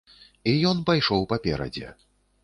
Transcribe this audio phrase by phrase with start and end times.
[0.53, 1.91] І ён пайшоў паперадзе.